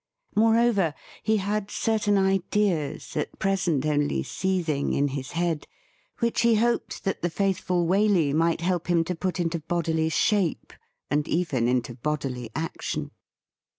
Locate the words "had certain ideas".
1.37-3.15